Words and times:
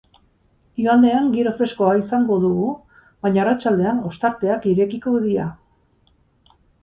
Igandean 0.83 1.27
giro 1.33 1.51
freskoa 1.59 1.91
izango 1.99 2.37
dugu 2.45 2.71
baina 3.27 3.43
arratsaldean 3.43 4.01
ostarteak 4.13 4.67
irekiko 4.75 5.13
dira. 5.29 5.47